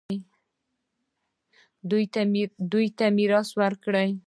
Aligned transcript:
دوی 2.71 2.85
ته 2.97 3.05
میراث 3.17 3.49
ورکړئ 3.61 4.11